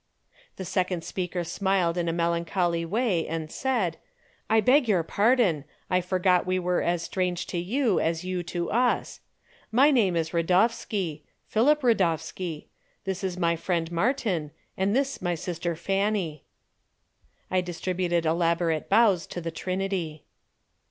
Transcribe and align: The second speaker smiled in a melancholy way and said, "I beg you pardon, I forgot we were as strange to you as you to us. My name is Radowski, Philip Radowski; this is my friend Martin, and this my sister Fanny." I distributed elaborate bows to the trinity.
The 0.55 0.65
second 0.65 1.03
speaker 1.03 1.43
smiled 1.43 1.95
in 1.95 2.09
a 2.09 2.11
melancholy 2.11 2.85
way 2.85 3.27
and 3.27 3.51
said, 3.51 3.97
"I 4.49 4.59
beg 4.59 4.89
you 4.89 5.03
pardon, 5.03 5.63
I 5.91 6.01
forgot 6.01 6.47
we 6.47 6.57
were 6.57 6.81
as 6.81 7.03
strange 7.03 7.45
to 7.53 7.59
you 7.59 7.99
as 7.99 8.23
you 8.23 8.41
to 8.41 8.71
us. 8.71 9.19
My 9.71 9.91
name 9.91 10.15
is 10.15 10.31
Radowski, 10.31 11.21
Philip 11.45 11.83
Radowski; 11.83 12.65
this 13.03 13.23
is 13.23 13.37
my 13.37 13.55
friend 13.55 13.91
Martin, 13.91 14.49
and 14.75 14.95
this 14.95 15.21
my 15.21 15.35
sister 15.35 15.75
Fanny." 15.75 16.45
I 17.51 17.61
distributed 17.61 18.25
elaborate 18.25 18.89
bows 18.89 19.27
to 19.27 19.39
the 19.39 19.51
trinity. 19.51 20.23